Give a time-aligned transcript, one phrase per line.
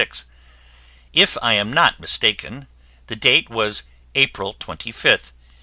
[1.13, 2.65] If I am not mistaken
[3.05, 3.83] the date was
[4.15, 5.31] April 25th.